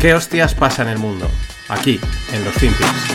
[0.00, 1.26] ¿Qué hostias pasa en el mundo?
[1.68, 2.00] Aquí,
[2.32, 3.10] en los Finpics.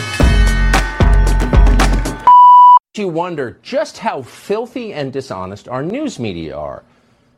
[2.95, 6.83] You wonder just how filthy and dishonest our news media are.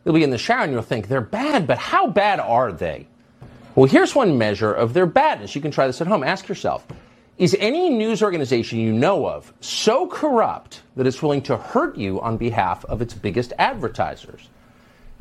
[0.03, 3.07] You'll be in the shower and you'll think they're bad, but how bad are they?
[3.73, 5.55] Well, here's one measure of their badness.
[5.55, 6.25] You can try this at home.
[6.25, 6.85] Ask yourself
[7.37, 12.19] Is any news organization you know of so corrupt that it's willing to hurt you
[12.19, 14.49] on behalf of its biggest advertisers?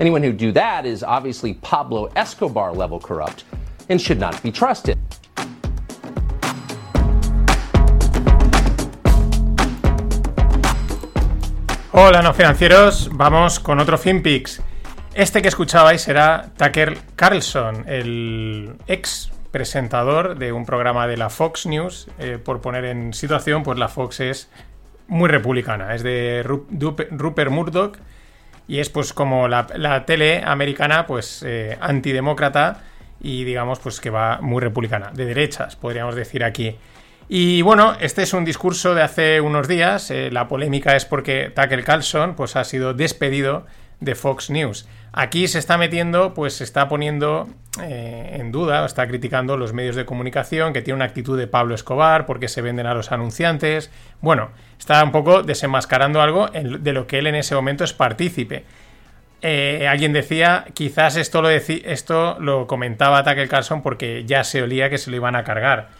[0.00, 3.44] Anyone who do that is obviously Pablo Escobar level corrupt
[3.88, 4.98] and should not be trusted.
[11.92, 14.60] Hola no financieros, vamos con otro FinPix.
[15.14, 21.64] Este que escuchabais era Tucker Carlson, el ex presentador de un programa de la Fox
[21.64, 22.08] News.
[22.18, 24.50] Eh, por poner en situación, pues la Fox es
[25.08, 27.96] muy republicana, es de Rupert Murdoch
[28.68, 32.82] y es pues como la, tele americana pues eh, antidemócrata
[33.20, 36.76] y digamos pues que va muy republicana, de derechas podríamos decir aquí.
[37.28, 41.50] Y bueno, este es un discurso de hace unos días, eh, la polémica es porque
[41.54, 43.66] Tucker Carlson pues ha sido despedido
[44.00, 44.86] de Fox News.
[45.12, 47.48] Aquí se está metiendo, pues se está poniendo
[47.82, 51.74] eh, en duda, está criticando los medios de comunicación, que tiene una actitud de Pablo
[51.74, 53.90] Escobar, porque se venden a los anunciantes.
[54.20, 58.64] Bueno, está un poco desenmascarando algo de lo que él en ese momento es partícipe.
[59.48, 64.90] Eh, alguien decía, quizás esto lo, esto lo comentaba Tucker Carlson porque ya se olía
[64.90, 65.90] que se lo iban a cargar.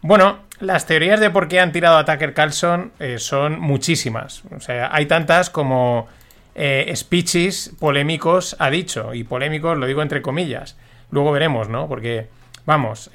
[0.00, 4.42] Bueno, las teorías de por qué han tirado a Tucker Carlson eh, son muchísimas.
[4.50, 6.08] O sea, hay tantas como
[6.56, 10.76] eh, speeches polémicos ha dicho, y polémicos lo digo entre comillas.
[11.12, 11.86] Luego veremos, ¿no?
[11.86, 12.26] Porque,
[12.66, 13.12] vamos,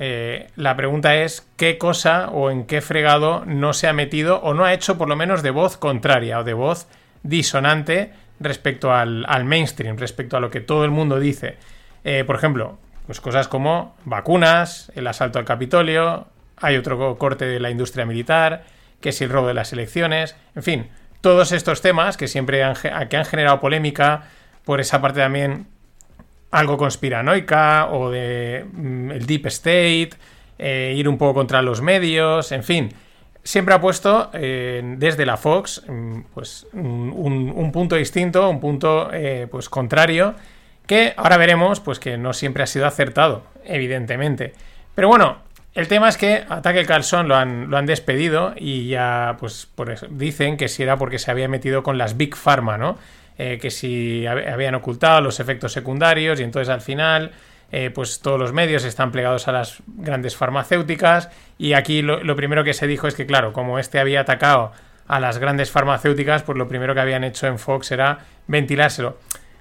[0.56, 4.64] la pregunta es qué cosa o en qué fregado no se ha metido o no
[4.64, 6.88] ha hecho por lo menos de voz contraria o de voz
[7.24, 11.58] disonante respecto al, mainstream, respecto a lo que todo el mundo dice.
[12.04, 16.28] Eh, por ejemplo, pues cosas como vacunas, el asalto al Capitolio,
[16.58, 18.66] hay otro corte de la industria militar,
[19.02, 20.88] que es el robo de las elecciones, en fin,
[21.22, 22.76] todos estos temas que siempre han,
[23.10, 24.24] que han generado polémica,
[24.64, 25.68] por esa parte también
[26.52, 30.12] algo conspiranoica o de mm, el deep state,
[30.60, 32.94] eh, ir un poco contra los medios, en fin,
[33.44, 39.48] siempre ha puesto eh, desde la Fox mm, pues un, punto distinto, un punto eh,
[39.50, 40.36] pues contrario,
[40.86, 44.54] que ahora veremos pues que no siempre ha sido acertado, evidentemente.
[44.96, 45.38] Pero bueno,
[45.78, 49.70] el tema es que Ataque Calzón lo han, lo han despedido y ya, pues,
[50.10, 52.98] dicen que si era porque se había metido con las Big Pharma, ¿no?
[53.38, 57.32] Eh, que si habían ocultado los efectos secundarios y entonces al final,
[57.72, 62.64] eh, pues todos los medios están plegados a las grandes farmacéuticas y aquí lo, primero
[62.64, 64.72] que se dijo es que, claro, como este había atacado
[65.08, 69.18] a las grandes farmacéuticas, pues lo primero que habían hecho en Fox era ventilárselo.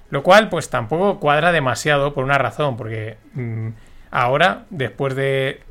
[0.09, 3.17] Lo cual, pues tampoco cuadra demasiado por una razón, porque...
[3.33, 3.69] Mm,
[4.11, 5.61] ahora, después de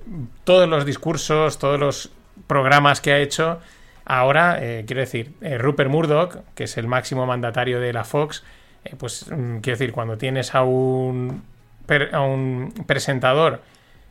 [0.45, 2.11] todos los discursos, todos los
[2.47, 3.61] programas que ha hecho,
[4.05, 8.45] ahora, eh, quiero decir, eh, Rupert Murdoch, que es el máximo mandatario de la Fox,
[8.99, 11.43] pues mm, quiero decir, cuando tienes a un,
[12.13, 13.63] a un presentador,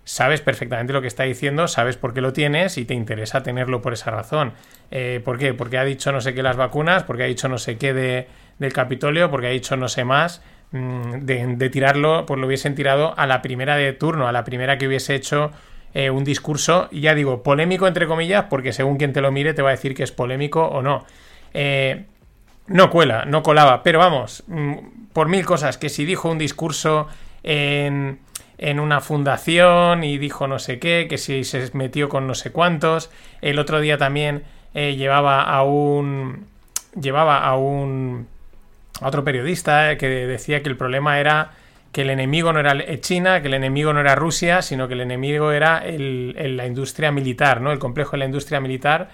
[0.04, 3.82] sabes perfectamente lo que está diciendo, sabes por qué lo tienes y te interesa tenerlo
[3.82, 4.54] por esa razón.
[5.24, 5.54] ¿Por qué?
[5.54, 8.28] Porque ha dicho no sé qué las vacunas, porque ha dicho no sé qué de,
[8.60, 10.42] del Capitolio, porque ha dicho no sé más.
[10.72, 14.78] Mm, de, tirarlo, pues lo hubiesen tirado a la primera de turno, a la primera
[14.78, 15.52] que hubiese hecho
[15.94, 19.54] eh, un discurso, y ya digo, polémico entre comillas, porque según quien te lo mire
[19.54, 21.06] te va a decir que es polémico o no.
[21.54, 22.06] Eh,
[22.68, 24.74] no cuela, no colaba, pero vamos, mm,
[25.14, 27.08] por mil cosas, que si dijo un discurso
[27.46, 28.20] en,
[28.80, 33.12] una fundación y dijo no sé qué, que si se metió con no sé cuántos,
[33.42, 36.48] el otro día también eh, llevaba a un...
[37.00, 38.28] llevaba a un
[39.02, 41.52] otro periodista eh, que decía que el problema era
[41.92, 45.02] que el enemigo no era China, que el enemigo no era Rusia, sino que el
[45.02, 47.72] enemigo era la industria militar, ¿no?
[47.72, 49.08] El complejo de la industria militar.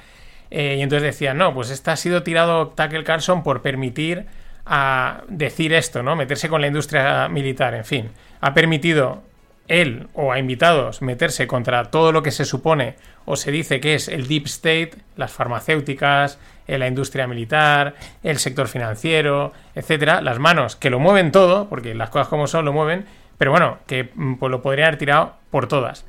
[0.50, 4.26] Eh, y entonces decía, no, pues este ha sido tirado Tucker Carlson por permitir
[4.66, 6.16] a decir esto, ¿no?
[6.16, 8.10] Meterse con la industria militar, en fin.
[8.42, 9.24] Ha permitido
[9.68, 13.96] él o a invitados meterse contra todo lo que se supone o se dice que
[13.96, 20.40] es el deep state, las farmacéuticas, eh, la industria militar, el sector financiero, etcétera, las
[20.40, 23.06] manos que lo mueven todo, porque las cosas como son lo mueven,
[23.38, 26.06] pero bueno, que mm, pues lo podrían haber tirado por todas.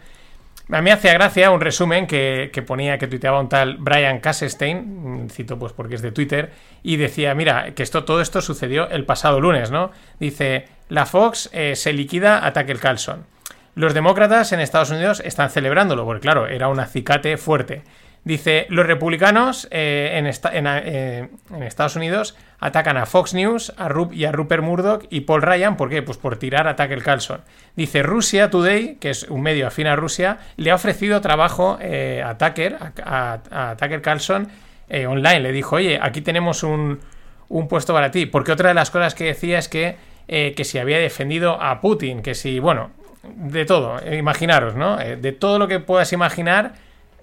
[0.72, 5.28] A mí hacía gracia un resumen que, ponía, que tuiteaba un tal Brian Kassenstein, mm,
[5.28, 6.50] cito pues porque es de Twitter,
[6.82, 9.90] y decía, mira, que esto, todo esto sucedió el pasado lunes, ¿no?
[10.19, 13.26] Dice, la Fox eh, se liquida a Tucker Carlson.
[13.74, 17.82] Los demócratas en Estados Unidos están celebrándolo, porque claro, era un acicate fuerte.
[18.24, 24.24] Dice, los republicanos eh, en, eh, en, Estados Unidos atacan a Fox News a y
[24.26, 25.76] a Rupert Murdoch y Paul Ryan.
[25.76, 26.02] ¿Por qué?
[26.02, 27.40] Pues por tirar a Tucker Carlson.
[27.74, 32.22] Dice, Rusia Today, que es un medio afín a Rusia, le ha ofrecido trabajo eh,
[32.24, 34.48] a Tucker, a, Tucker Carlson
[34.88, 35.40] online.
[35.40, 37.00] Le dijo, oye, aquí tenemos un,
[37.48, 38.26] un, puesto para ti.
[38.26, 39.96] Porque otra de las cosas que decía es que,
[40.28, 42.92] que si había defendido a Putin, que si, bueno,
[43.24, 44.96] de todo, imaginaros, ¿no?
[44.96, 46.74] de todo lo que puedas imaginar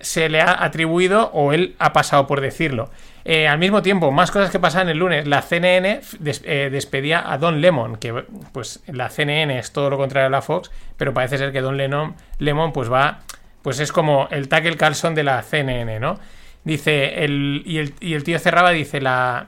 [0.01, 2.89] se le ha atribuido o él ha pasado por decirlo.
[3.25, 5.27] Eh, al mismo tiempo, más cosas que pasan el lunes.
[5.27, 6.01] La CNN
[6.43, 10.41] eh, despedía a Don Lemon, que pues la CNN es todo lo contrario a la
[10.41, 13.19] Fox, pero parece ser que Don Lemon, Lemon pues va,
[13.61, 16.19] pues es como el Tackle Carlson de la CNN, ¿no?
[16.63, 17.77] Dice, el, y,
[18.13, 19.47] el, tío cerraba, dice, la,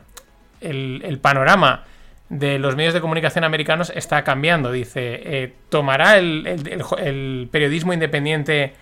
[0.61, 1.85] el, panorama
[2.29, 4.71] de los medios de comunicación americanos está cambiando.
[4.71, 8.73] Dice, eh, tomará el periodismo independiente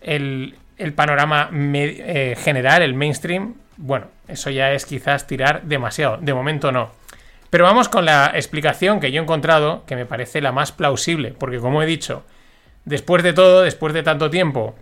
[0.00, 6.16] el, el panorama eh, general, el mainstream, bueno, eso ya es quizás tirar demasiado.
[6.18, 6.90] De momento no.
[7.50, 11.32] Pero vamos con la explicación que yo he encontrado, que me parece la más plausible,
[11.38, 12.24] porque como he dicho,
[12.84, 14.74] después de todo, después de tanto tiempo,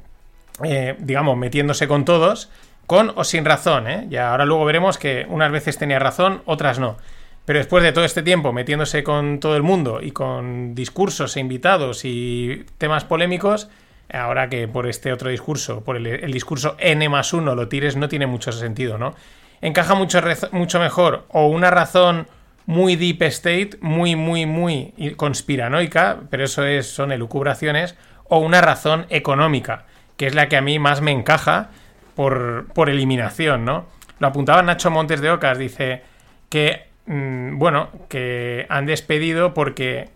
[0.65, 2.51] eh, digamos, metiéndose con todos,
[2.87, 4.07] con o sin razón, ¿eh?
[4.09, 6.97] Ya ahora luego veremos que unas veces tenía razón, otras no.
[7.45, 11.41] Pero después de todo este tiempo metiéndose con todo el mundo y con discursos e
[11.41, 13.69] invitados y temas polémicos,
[14.13, 18.09] ahora que por este otro discurso, por el, discurso N más 1 lo tires, no
[18.09, 19.15] tiene mucho sentido, ¿no?
[19.61, 20.21] Encaja mucho,
[20.53, 22.27] mucho mejor o una razón
[22.67, 29.07] muy deep state, muy, muy, muy conspiranoica, pero eso es, son elucubraciones, o una razón
[29.11, 29.85] económica,
[30.17, 31.71] que es la que a mí más me encaja
[32.15, 33.87] por, por eliminación, ¿no?
[34.19, 36.03] Lo apuntaba Nacho Montes de Ocas, dice
[36.49, 40.09] que, mm, bueno, que han despedido porque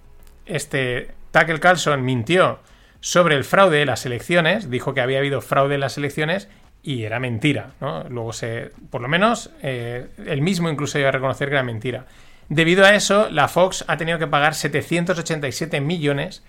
[0.46, 2.60] este Tucker Carlson mintió
[3.00, 6.48] sobre el fraude de las elecciones, dijo que había habido fraude en las elecciones
[6.82, 8.04] y era mentira, ¿no?
[8.08, 12.06] Luego se, por lo menos, eh, él mismo incluso iba a reconocer que era mentira.
[12.48, 16.42] Debido a eso, la Fox ha tenido que pagar 787 millones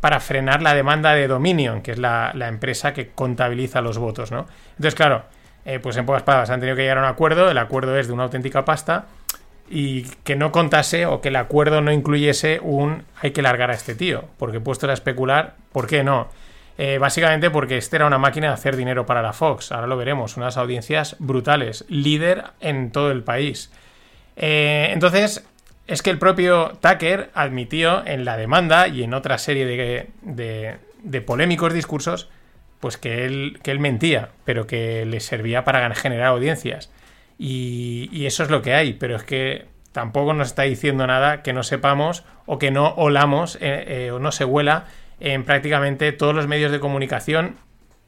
[0.00, 4.46] para frenar la demanda de Dominion, que es la, empresa que contabiliza los votos, ¿no?
[4.70, 5.24] Entonces, claro,
[5.64, 8.06] eh, pues en pocas palabras han tenido que llegar a un acuerdo, el acuerdo es
[8.06, 9.06] de una auténtica pasta,
[9.70, 13.74] y que no contase o que el acuerdo no incluyese un hay que largar a
[13.74, 16.28] este tío, porque puesto a especular, ¿por qué no?
[16.76, 19.96] Eh, básicamente porque este era una máquina de hacer dinero para la Fox, ahora lo
[19.96, 23.70] veremos, unas audiencias brutales, líder en todo el país.
[24.36, 25.44] Eh, entonces,
[25.86, 31.20] es que el propio Tucker admitió en la demanda y en otra serie de, de,
[31.20, 32.28] polémicos discursos,
[32.80, 36.90] pues que él, que él mentía, pero que le servía para generar audiencias.
[37.42, 41.54] Y, eso es lo que hay, pero es que tampoco nos está diciendo nada que
[41.54, 44.84] no sepamos o que no olamos eh, eh, o no se huela
[45.20, 47.56] en prácticamente todos los medios de comunicación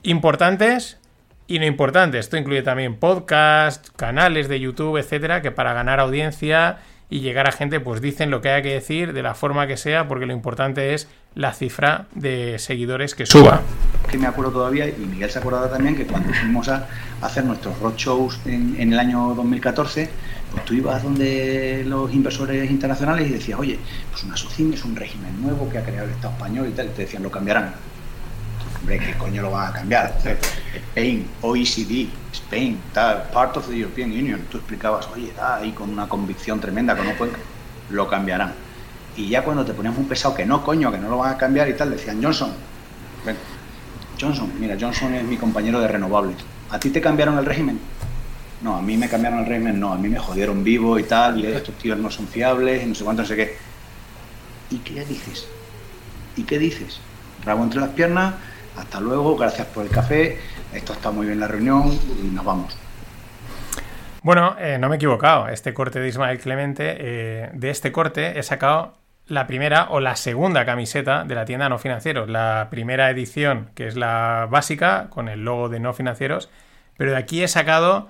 [0.02, 1.00] importantes
[1.46, 2.26] y no importantes.
[2.26, 6.80] Esto incluye también podcasts, canales de YouTube, etcétera, que para ganar audiencia
[7.12, 9.76] y llegar a gente, pues dicen lo que haya que decir de la forma que
[9.76, 13.60] sea, porque lo importante es la cifra de seguidores que suba.
[14.10, 16.88] Que me acuerdo todavía, y Miguel se acordaba también, que cuando fuimos a
[17.20, 20.08] hacer nuestros roadshows en, en el año 2014,
[20.52, 23.78] pues tú ibas donde los inversores internacionales y decías, oye,
[24.10, 26.86] pues una SOCIM es un régimen nuevo que ha creado el Estado español y tal,
[26.86, 27.74] y te decían, lo cambiarán.
[28.80, 30.16] Hombre, ¿qué coño lo van a cambiar?
[30.74, 32.08] Spain, OECD,
[32.52, 34.46] Spain, tal, part of the European Union.
[34.50, 37.34] Tú explicabas, oye, está ahí con una convicción tremenda que no pueden,
[37.88, 38.52] lo cambiarán.
[39.16, 41.38] Y ya cuando te ponías un pesado que no, coño, que no lo van a
[41.38, 42.52] cambiar y tal, decían, Johnson,
[43.24, 43.36] ven,
[44.20, 46.36] Johnson, mira, Johnson es mi compañero de renovables.
[46.68, 47.80] ¿A ti te cambiaron el régimen?
[48.60, 51.40] No, a mí me cambiaron el régimen, no, a mí me jodieron vivo y tal,
[51.40, 53.56] y estos tíos no son fiables, y no sé cuánto, no sé qué.
[54.70, 55.46] ¿Y qué dices?
[56.36, 57.00] ¿Y qué dices?
[57.46, 58.34] Rabo entre las piernas,
[58.76, 60.38] hasta luego, gracias por el café,
[60.74, 62.76] esto está muy bien la reunión y nos vamos.
[64.22, 65.48] Bueno, eh, no me he equivocado.
[65.48, 68.94] Este corte de Ismael Clemente, eh, de este corte he sacado
[69.26, 72.28] la primera o la segunda camiseta de la tienda No Financieros.
[72.28, 76.50] La primera edición, que es la básica, con el logo de No Financieros.
[76.96, 78.08] Pero de aquí he sacado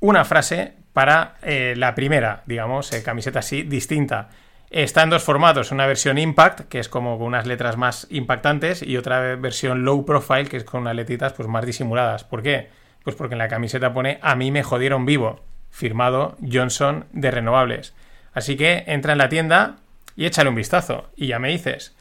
[0.00, 4.28] una frase para eh, la primera, digamos, camiseta así, distinta.
[4.70, 8.82] Está en dos formatos, una versión Impact, que es como con unas letras más impactantes,
[8.82, 12.24] y otra versión Low Profile, que es con unas letritas pues, más disimuladas.
[12.24, 12.70] ¿Por qué?
[13.04, 17.94] Pues porque en la camiseta pone A mí me jodieron vivo, firmado Johnson de Renovables.
[18.34, 19.76] Así que entra en la tienda
[20.16, 21.94] y échale un vistazo, y ya me dices.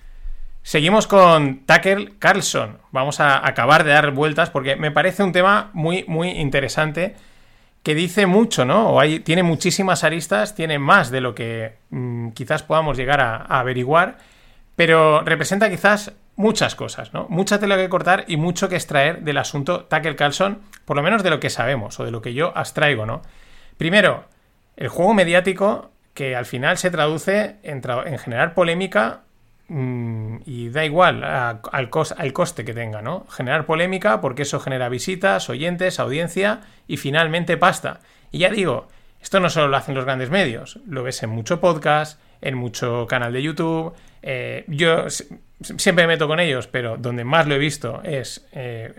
[0.64, 2.80] Seguimos con Tucker Carlson.
[2.92, 7.16] Vamos a acabar de dar vueltas porque me parece un tema muy, muy interesante
[7.86, 8.90] que dice mucho, ¿no?
[8.90, 13.38] O hay, tiene muchísimas aristas, tiene más de lo que mm, quizás podamos llegar a,
[13.44, 14.18] averiguar,
[14.76, 17.28] pero representa quizás muchas cosas, ¿no?
[17.30, 21.22] Mucha tela que cortar y mucho que extraer del asunto Tucker Carlson, por lo menos
[21.22, 23.22] de lo que sabemos o de lo que yo abstraigo, ¿no?
[23.78, 24.26] Primero,
[24.78, 29.25] el juego mediático que al final se traduce en, en generar polémica
[29.68, 33.26] y da igual al, al, coste que tenga, ¿no?
[33.30, 38.00] Generar polémica porque eso genera visitas, oyentes, audiencia y finalmente pasta.
[38.32, 38.88] Y ya digo,
[39.22, 43.08] esto no solo lo hacen los grandes medios, lo ves en mucho podcast, en mucho
[43.08, 43.94] canal de YouTube.
[44.22, 48.94] Eh, yo siempre me meto con ellos, pero donde más lo he visto es, eh,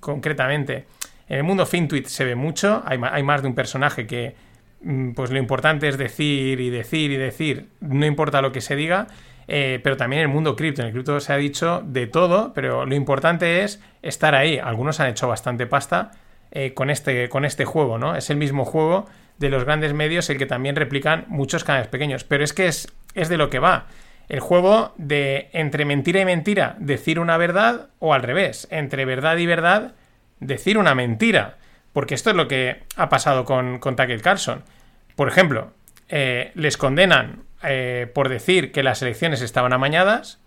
[0.00, 0.84] concretamente
[1.28, 2.82] en el mundo FinTweet se ve mucho.
[2.84, 4.34] Hay, hay, más de un personaje que,
[4.82, 8.76] mm, pues lo importante es decir y decir y decir, no importa lo que se
[8.76, 9.06] diga.
[9.52, 10.82] Eh, pero también el mundo cripto.
[10.82, 14.58] En el cripto se ha dicho de todo, pero lo importante es estar ahí.
[14.58, 16.12] Algunos han hecho bastante pasta
[16.74, 18.16] con, este, con este juego, ¿no?
[18.16, 19.06] Es el mismo juego
[19.38, 22.22] de los grandes medios el que también replican muchos canales pequeños.
[22.22, 23.86] Pero es que es, es de lo que va.
[24.28, 29.38] El juego de entre mentira y mentira decir una verdad o al revés, entre verdad
[29.38, 29.94] y verdad
[30.38, 31.56] decir una mentira.
[31.92, 34.62] Porque esto es lo que ha pasado con, con Tucker Carlson.
[35.16, 35.72] Por ejemplo,
[36.08, 40.38] eh, les condenan eh, por decir que las elecciones estaban amañadas,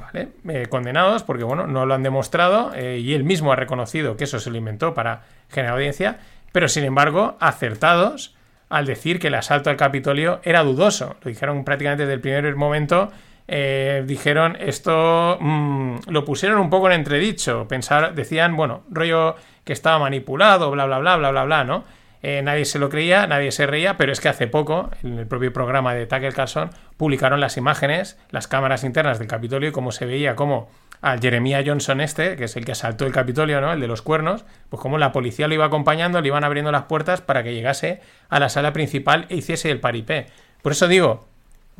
[0.00, 0.28] ¿vale?
[0.48, 4.38] Eh, condenados porque bueno, no lo han demostrado y él mismo ha reconocido que eso
[4.38, 6.18] se lo inventó para generar audiencia
[6.52, 8.34] pero sin embargo acertados
[8.68, 11.16] al decir que el asalto al Capitolio era dudoso.
[11.22, 13.10] Lo dijeron prácticamente desde el primer momento.
[13.46, 19.72] Eh, dijeron esto mm, lo pusieron un poco en entredicho pensar decían bueno rollo que
[19.72, 21.84] estaba manipulado bla bla bla bla bla bla no
[22.22, 25.26] eh, nadie se lo creía nadie se reía pero es que hace poco en el
[25.26, 29.92] propio programa de Tucker Carlson publicaron las imágenes las cámaras internas del Capitolio y cómo
[29.92, 30.68] se veía cómo
[31.00, 33.72] al Jeremiah Johnson este, que es el que asaltó el Capitolio, ¿no?
[33.72, 36.84] El de los cuernos, pues como la policía lo iba acompañando, le iban abriendo las
[36.84, 40.26] puertas para que llegase a la sala principal e hiciese el paripé.
[40.62, 41.28] Por eso digo,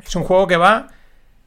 [0.03, 0.87] es un juego que va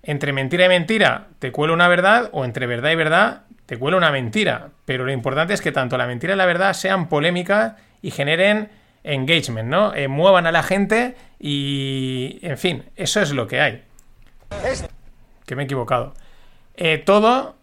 [0.02, 3.96] entre mentira y mentira, te cuela una verdad, o entre verdad y verdad, te cuela
[3.96, 4.70] una mentira.
[4.84, 8.68] Pero lo importante es que tanto la mentira y la verdad sean polémicas y generen
[9.04, 9.94] engagement, ¿no?
[9.94, 13.82] Eh, muevan a la gente y, en fin, eso es lo que hay.
[15.46, 16.14] Que me he equivocado.
[16.74, 17.56] Eh, todo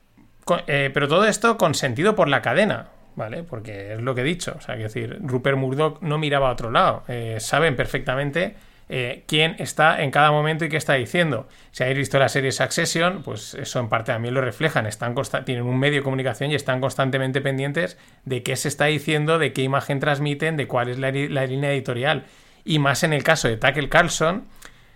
[0.67, 3.43] eh, pero todo esto consentido por la cadena, ¿vale?
[3.43, 4.55] Porque es lo que he dicho.
[4.57, 7.03] O sea, es decir, Rupert Murdoch no miraba a otro lado.
[7.37, 8.55] Saben perfectamente
[8.91, 11.47] eh, quién está en cada momento y qué está diciendo.
[11.69, 14.87] Si habéis visto la serie Succession, pues eso en parte también lo reflejan.
[14.87, 15.13] Están
[15.45, 19.53] tienen un medio de comunicación y están constantemente pendientes de qué se está diciendo, de
[19.53, 22.25] qué imagen transmiten, de cuál es la, línea editorial.
[22.65, 24.47] Y más en el caso de Tucker Carlson,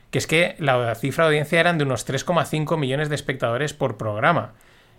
[0.09, 3.97] que es que la cifra de audiencia eran de unos 3,5 millones de espectadores por
[3.97, 4.53] programa.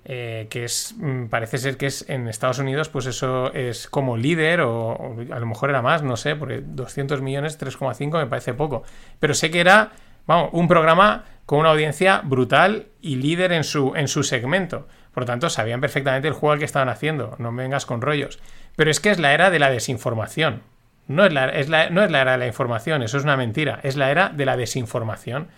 [0.06, 4.18] Eh, que es, mm, parece ser que es en Estados Unidos, pues eso es como
[4.18, 8.52] líder, o, a lo mejor era más, no sé, porque 200 millones, 3,5 me parece
[8.52, 8.82] poco.
[9.18, 9.92] Pero sé que era,
[10.26, 14.87] vamos, un programa con una audiencia brutal y líder en su, en su segmento.
[15.12, 18.40] Por lo tanto, sabían perfectamente el juego al que estaban haciendo, no vengas con rollos.
[18.76, 20.62] Pero es que es la era de la desinformación.
[21.06, 23.37] No es la, es la, no es la era de la información, eso es una
[23.37, 25.49] mentira, es la era de la desinformación.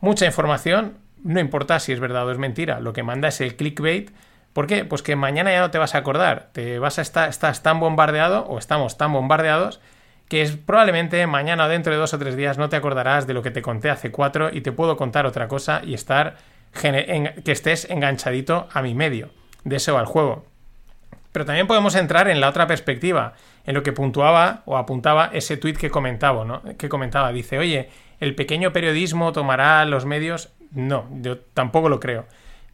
[0.00, 3.56] Mucha información no importa si es verdad o es mentira, lo que manda es el
[3.56, 4.10] clickbait.
[4.52, 4.84] ¿Por qué?
[4.84, 7.80] Pues que mañana ya no te vas a acordar, te vas a estar, estás tan
[7.80, 9.80] bombardeado o estamos tan bombardeados
[10.28, 13.42] que es probablemente mañana dentro de dos o tres días no te acordarás de lo
[13.42, 16.36] que te conté hace cuatro y te puedo contar otra cosa y estar
[16.72, 19.30] que estés enganchadito a mi medio,
[19.64, 20.44] de eso al juego.
[21.32, 23.34] Pero también podemos entrar en la otra perspectiva,
[23.64, 26.62] en lo que puntuaba o apuntaba ese tweet que comentaba, ¿no?
[26.76, 27.88] Que comentaba, dice, oye,
[28.20, 30.50] el pequeño periodismo tomará los medios.
[30.72, 32.26] No, yo tampoco lo creo.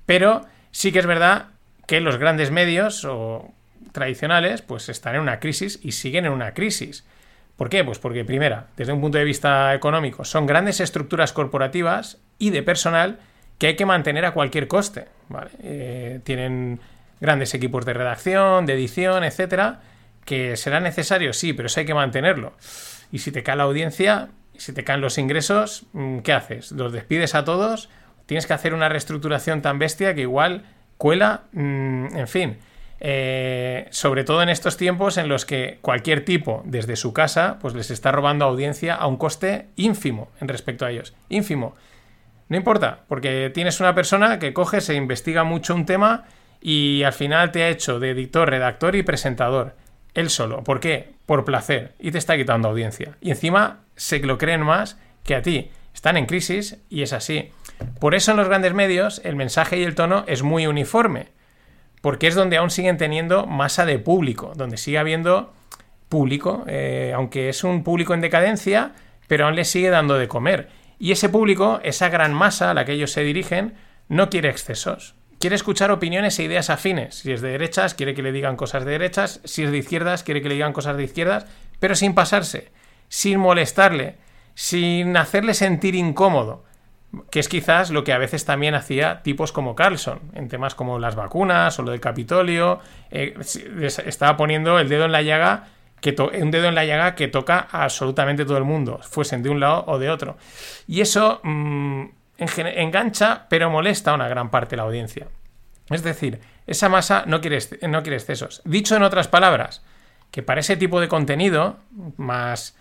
[0.07, 1.47] Pero sí que es verdad
[1.87, 3.53] que los grandes medios o
[3.93, 7.05] tradicionales pues están en una crisis y siguen en una crisis.
[7.57, 7.85] ¿Por qué?
[7.85, 12.63] Pues porque, primera, desde un punto de vista económico, son grandes estructuras corporativas y de
[12.65, 13.21] personal
[13.59, 15.07] que hay que mantener a cualquier coste.
[15.63, 16.81] Eh, tienen
[17.21, 19.81] grandes equipos de redacción, de edición, etcétera,
[20.25, 22.55] que será necesario, sí, pero eso hay que mantenerlo.
[23.13, 26.73] Y si te cae la audiencia, si te caen los ingresos, mm, ¿qué haces?
[26.73, 27.89] ¿Los despides a todos?
[28.27, 30.65] Tienes que hacer una reestructuración tan bestia que igual
[30.97, 32.59] cuela, mm, en fin.
[33.01, 37.75] Eh, sobre todo en estos tiempos en los que cualquier tipo desde su casa pues
[37.75, 41.15] les está robando audiencia a un coste ínfimo en respecto a ellos.
[41.29, 41.75] Ínfimo.
[42.49, 46.25] No importa, porque tienes una persona que coge, se investiga mucho un tema
[46.61, 49.77] y al final te ha hecho de editor, redactor y presentador.
[50.15, 50.63] Él solo.
[50.63, 51.14] ¿Por qué?
[51.27, 51.95] Por placer.
[51.99, 53.17] Y te está quitando audiencia.
[53.21, 55.71] Y encima se lo creen más que a ti.
[55.95, 57.51] Están en crisis y es así.
[58.01, 61.29] Por eso en los grandes medios el mensaje y el tono es muy uniforme.
[62.01, 64.53] Porque es donde aún siguen teniendo masa de público.
[64.57, 65.53] Donde sigue habiendo
[66.09, 66.65] público.
[66.67, 68.93] Eh, aunque es un público en decadencia,
[69.27, 70.69] pero aún le sigue dando de comer.
[70.99, 73.75] Y ese público, esa gran masa a la que ellos se dirigen,
[74.09, 75.15] no quiere excesos
[75.45, 77.17] quiere escuchar opiniones e ideas afines.
[77.17, 79.43] Si es de derechas, quiere que le digan cosas de derechas.
[79.45, 81.45] Si es de izquierdas, quiere que le digan cosas de izquierdas,
[81.81, 82.73] pero sin pasarse,
[83.11, 84.17] sin molestarle,
[84.55, 86.65] sin hacerle sentir incómodo.
[87.31, 90.99] Que es quizás lo que a veces también hacía tipos como Carlson, en temas como
[90.99, 92.81] las vacunas o lo del Capitolio.
[93.11, 93.35] Eh,
[94.07, 95.67] estaba poniendo el dedo en la llaga
[96.01, 99.51] que un dedo en la llaga que toca a absolutamente todo el mundo, fuesen de
[99.51, 100.39] un lado o de otro.
[100.87, 102.05] Y eso mm,
[102.39, 105.29] engancha, pero molesta a una gran parte de la audiencia.
[105.91, 108.63] Es decir, esa masa no quiere, no quiere excesos.
[108.65, 109.83] Dicho en otras palabras,
[110.31, 111.77] que para ese tipo de contenido
[112.17, 112.77] más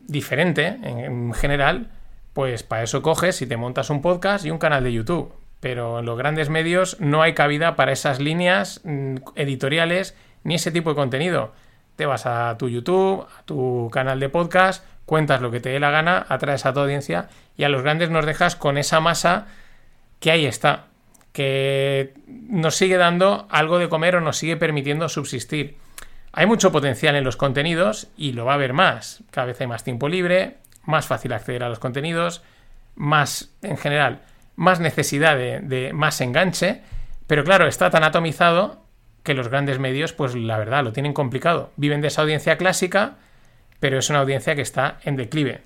[0.00, 1.90] diferente en general,
[2.32, 5.32] pues para eso coges y te montas un podcast y un canal de YouTube.
[5.60, 10.72] Pero en los grandes medios no hay cabida para esas líneas mm, editoriales ni ese
[10.72, 11.52] tipo de contenido.
[11.96, 15.80] Te vas a tu YouTube, a tu canal de podcast, cuentas lo que te dé
[15.80, 19.46] la gana, atraes a tu audiencia y a los grandes nos dejas con esa masa
[20.20, 20.86] que ahí está,
[21.32, 25.76] que nos sigue dando algo de comer o nos sigue permitiendo subsistir.
[26.32, 29.22] Hay mucho potencial en los contenidos y lo va a haber más.
[29.30, 32.42] Cada vez hay más tiempo libre, más fácil acceder a los contenidos,
[32.94, 34.22] más, en general,
[34.56, 36.82] más necesidad de, de más enganche,
[37.26, 38.84] pero claro, está tan atomizado
[39.22, 41.72] que los grandes medios, pues la verdad, lo tienen complicado.
[41.76, 43.16] Viven de esa audiencia clásica,
[43.82, 45.60] pero es una audiencia que está en declive.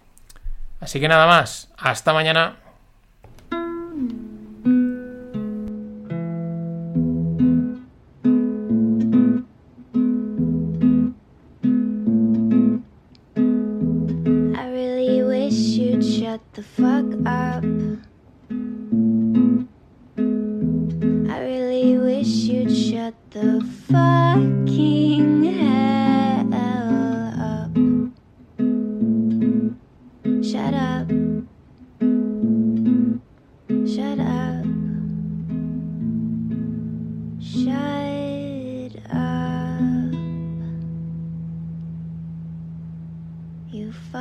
[0.80, 2.56] Así que nada más, hasta mañana.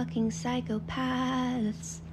[0.05, 2.04] walking psychopaths.